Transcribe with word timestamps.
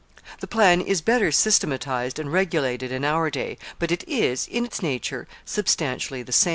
The 0.39 0.47
plan 0.47 0.81
is 0.81 0.99
better 0.99 1.31
systematized 1.31 2.17
and 2.17 2.33
regulated 2.33 2.91
in 2.91 3.05
our 3.05 3.29
day, 3.29 3.59
but 3.77 3.91
it 3.91 4.03
is, 4.09 4.47
in 4.47 4.65
its 4.65 4.81
nature, 4.81 5.27
substantially 5.45 6.23
the 6.23 6.31
same. 6.31 6.49